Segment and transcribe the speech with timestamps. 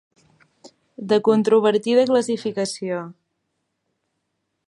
[1.11, 3.05] De controvertida classificació.